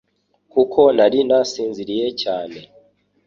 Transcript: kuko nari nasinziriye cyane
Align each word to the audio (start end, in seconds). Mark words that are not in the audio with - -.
kuko 0.53 0.79
nari 0.97 1.19
nasinziriye 1.27 2.07
cyane 2.21 2.59